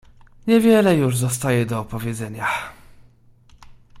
"Niewiele 0.47 0.95
już 0.95 1.13
pozostaje 1.13 1.65
do 1.65 1.79
opowiedzenia." 1.79 2.47